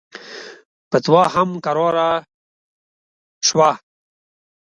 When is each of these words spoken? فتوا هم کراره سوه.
فتوا 0.91 1.23
هم 1.33 1.49
کراره 1.65 2.09
سوه. 3.47 3.71